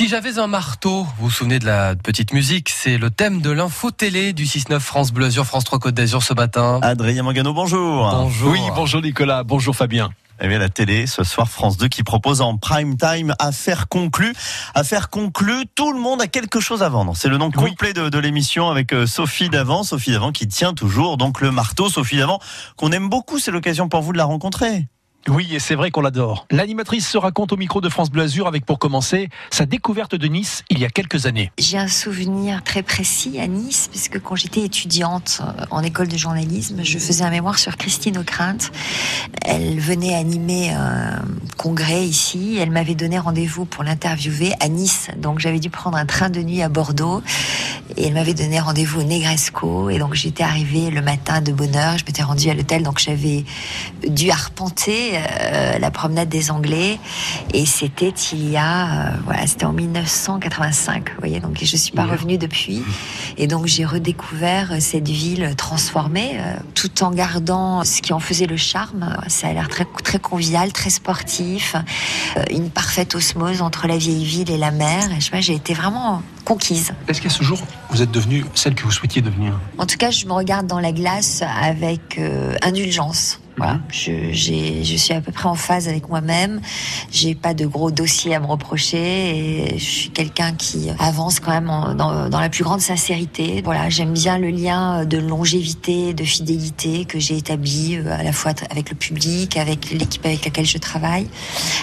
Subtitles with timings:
[0.00, 3.50] Si j'avais un marteau, vous vous souvenez de la petite musique, c'est le thème de
[3.50, 6.80] l'info télé du 6-9 France Bleu Azur, France 3 Côte d'Azur ce matin.
[6.80, 8.10] Adrien Mangano, bonjour.
[8.10, 8.50] Bonjour.
[8.50, 10.08] Oui, bonjour Nicolas, bonjour Fabien.
[10.40, 14.32] Eh bien, la télé, ce soir, France 2 qui propose en prime time Affaire conclue.
[14.74, 17.12] Affaire conclue, tout le monde a quelque chose à vendre.
[17.14, 19.82] C'est le nom complet de, de l'émission avec euh, Sophie Davant.
[19.82, 21.90] Sophie Davant qui tient toujours donc le marteau.
[21.90, 22.40] Sophie Davant,
[22.76, 24.86] qu'on aime beaucoup, c'est l'occasion pour vous de la rencontrer.
[25.28, 26.46] Oui, et c'est vrai qu'on l'adore.
[26.50, 30.62] L'animatrice se raconte au micro de France Bleu avec pour commencer sa découverte de Nice
[30.70, 31.50] il y a quelques années.
[31.58, 36.16] J'ai un souvenir très précis à Nice, puisque quand j'étais étudiante euh, en école de
[36.16, 38.70] journalisme, je faisais un mémoire sur Christine O'Krent.
[39.44, 41.22] Elle venait animer un
[41.56, 42.58] congrès ici.
[42.60, 45.08] Elle m'avait donné rendez-vous pour l'interviewer à Nice.
[45.16, 47.22] Donc j'avais dû prendre un train de nuit à Bordeaux.
[47.96, 49.90] Et elle m'avait donné rendez-vous au Negresco.
[49.90, 51.98] Et donc j'étais arrivée le matin de bonne heure.
[51.98, 52.82] Je m'étais rendue à l'hôtel.
[52.82, 53.44] Donc j'avais
[54.06, 56.98] dû arpenter euh, la promenade des Anglais.
[57.54, 61.10] Et c'était il y a, euh, voilà, c'était en 1985.
[61.10, 62.82] Vous voyez, donc je suis pas revenue depuis.
[63.36, 68.46] Et donc j'ai redécouvert cette ville transformée, euh, tout en gardant ce qui en faisait
[68.46, 69.16] le charme.
[69.28, 71.76] Ça a l'air très très convivial, très sportif,
[72.36, 75.10] euh, une parfaite osmose entre la vieille ville et la mer.
[75.12, 76.92] Et je sais pas, j'ai été vraiment conquise.
[77.06, 79.52] Est-ce qu'à ce jour, vous êtes devenue celle que vous souhaitiez devenir?
[79.78, 83.40] En tout cas, je me regarde dans la glace avec euh, indulgence.
[83.60, 84.32] Voilà, je,
[84.96, 86.60] suis à peu près en phase avec moi-même.
[87.10, 91.50] J'ai pas de gros dossiers à me reprocher et je suis quelqu'un qui avance quand
[91.50, 93.60] même en- dans, dans la plus grande sincérité.
[93.64, 98.32] Voilà, j'aime bien le lien de longévité, de fidélité que j'ai établi euh, à la
[98.32, 101.28] fois avec le public, avec l'équipe avec laquelle je travaille,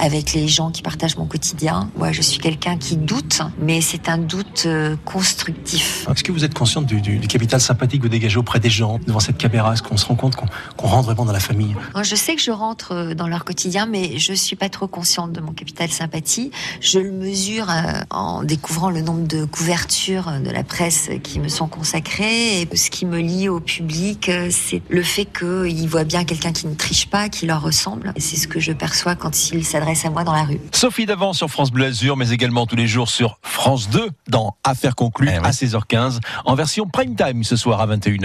[0.00, 1.90] avec les gens qui partagent mon quotidien.
[1.98, 6.06] Moi, je suis quelqu'un qui doute, mais c'est un doute euh, constructif.
[6.10, 8.70] Est-ce que vous êtes consciente du, du- du capital sympathique que vous dégagez auprès des
[8.70, 9.74] gens, devant cette caméra?
[9.74, 11.57] Est-ce qu'on se rend compte qu'on qu'on rentre vraiment dans la famille?
[11.94, 14.86] Moi, Je sais que je rentre euh, dans leur quotidien, mais je suis pas trop
[14.86, 16.50] consciente de mon capital sympathie.
[16.80, 21.48] Je le mesure euh, en découvrant le nombre de couvertures de la presse qui me
[21.48, 22.60] sont consacrées.
[22.62, 26.52] Et ce qui me lie au public, euh, c'est le fait qu'ils voient bien quelqu'un
[26.52, 28.12] qui ne triche pas, qui leur ressemble.
[28.16, 30.60] C'est ce que je perçois quand ils s'adressent à moi dans la rue.
[30.72, 34.56] Sophie Davant sur France Bleu Azur, mais également tous les jours sur France 2 dans
[34.64, 35.44] Affaires conclues Eh oui.
[35.44, 38.16] à 16h15 en version prime time ce soir à 21h.